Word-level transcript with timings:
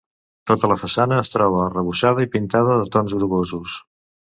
Tota 0.51 0.69
la 0.71 0.77
façana 0.83 1.21
es 1.25 1.29
troba 1.35 1.61
arrebossada 1.67 2.27
i 2.29 2.33
pintada 2.39 2.77
en 2.83 2.95
tons 3.01 3.19
grogosos. 3.23 3.81